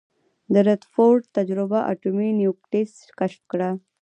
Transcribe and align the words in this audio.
د 0.53 0.55
ردرفورډ 0.67 1.21
تجربه 1.37 1.79
اټومي 1.91 2.29
نیوکلیس 2.39 2.93
کشف 3.19 3.41
کړ. 3.51 3.61